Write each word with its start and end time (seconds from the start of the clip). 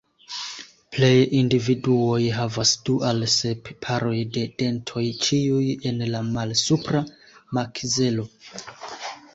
Plej 0.95 1.17
individuoj 1.39 2.21
havas 2.37 2.71
du 2.89 2.95
al 3.11 3.27
sep 3.35 3.69
paroj 3.87 4.15
de 4.39 4.47
dentoj, 4.63 5.05
ĉiuj 5.27 5.69
en 5.93 6.03
la 6.17 6.25
malsupra 6.33 7.05
makzelo. 7.61 8.29